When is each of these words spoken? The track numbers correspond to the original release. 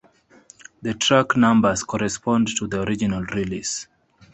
The 0.81 0.95
track 0.95 1.37
numbers 1.37 1.83
correspond 1.83 2.47
to 2.57 2.65
the 2.65 2.81
original 2.81 3.21
release. 3.21 3.85